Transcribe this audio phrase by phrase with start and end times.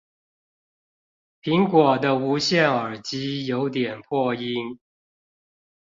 [1.43, 4.79] 蘋果的無線耳機有點破音